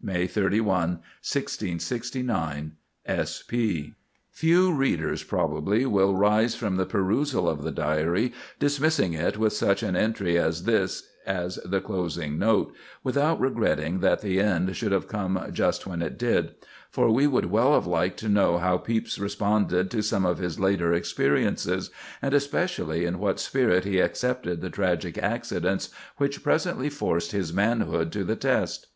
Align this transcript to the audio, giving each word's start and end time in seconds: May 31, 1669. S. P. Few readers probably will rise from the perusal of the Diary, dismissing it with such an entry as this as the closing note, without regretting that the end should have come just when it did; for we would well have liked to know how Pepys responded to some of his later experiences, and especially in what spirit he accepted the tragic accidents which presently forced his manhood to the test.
May 0.00 0.28
31, 0.28 0.64
1669. 1.26 2.76
S. 3.06 3.42
P. 3.42 3.94
Few 4.30 4.72
readers 4.72 5.24
probably 5.24 5.84
will 5.84 6.14
rise 6.14 6.54
from 6.54 6.76
the 6.76 6.86
perusal 6.86 7.48
of 7.48 7.64
the 7.64 7.72
Diary, 7.72 8.32
dismissing 8.60 9.14
it 9.14 9.36
with 9.36 9.52
such 9.52 9.82
an 9.82 9.96
entry 9.96 10.38
as 10.38 10.62
this 10.62 11.08
as 11.26 11.56
the 11.64 11.80
closing 11.80 12.38
note, 12.38 12.72
without 13.02 13.40
regretting 13.40 13.98
that 13.98 14.20
the 14.20 14.38
end 14.38 14.76
should 14.76 14.92
have 14.92 15.08
come 15.08 15.44
just 15.50 15.88
when 15.88 16.02
it 16.02 16.16
did; 16.16 16.54
for 16.92 17.10
we 17.10 17.26
would 17.26 17.46
well 17.46 17.74
have 17.74 17.88
liked 17.88 18.20
to 18.20 18.28
know 18.28 18.58
how 18.58 18.78
Pepys 18.78 19.18
responded 19.18 19.90
to 19.90 20.02
some 20.02 20.24
of 20.24 20.38
his 20.38 20.60
later 20.60 20.92
experiences, 20.92 21.90
and 22.22 22.32
especially 22.32 23.06
in 23.06 23.18
what 23.18 23.40
spirit 23.40 23.84
he 23.84 23.98
accepted 23.98 24.60
the 24.60 24.70
tragic 24.70 25.18
accidents 25.18 25.88
which 26.18 26.44
presently 26.44 26.88
forced 26.88 27.32
his 27.32 27.52
manhood 27.52 28.12
to 28.12 28.22
the 28.22 28.36
test. 28.36 28.86